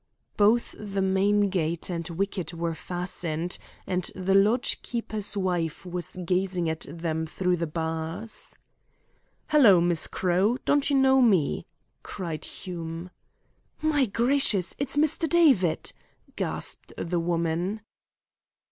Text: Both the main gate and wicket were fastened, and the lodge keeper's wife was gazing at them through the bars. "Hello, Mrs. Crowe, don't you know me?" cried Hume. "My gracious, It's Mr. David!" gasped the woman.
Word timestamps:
Both 0.35 0.73
the 0.79 0.99
main 1.03 1.51
gate 1.51 1.87
and 1.87 2.09
wicket 2.09 2.55
were 2.55 2.73
fastened, 2.73 3.59
and 3.85 4.05
the 4.15 4.33
lodge 4.33 4.81
keeper's 4.81 5.37
wife 5.37 5.85
was 5.85 6.17
gazing 6.25 6.67
at 6.71 6.87
them 6.89 7.27
through 7.27 7.57
the 7.57 7.67
bars. 7.67 8.57
"Hello, 9.49 9.79
Mrs. 9.79 10.09
Crowe, 10.09 10.57
don't 10.65 10.89
you 10.89 10.95
know 10.97 11.21
me?" 11.21 11.67
cried 12.01 12.45
Hume. 12.45 13.11
"My 13.79 14.07
gracious, 14.07 14.73
It's 14.79 14.97
Mr. 14.97 15.29
David!" 15.29 15.93
gasped 16.35 16.91
the 16.97 17.19
woman. 17.19 17.81